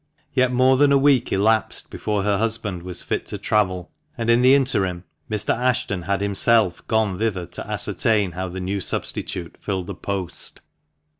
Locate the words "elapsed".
1.31-1.91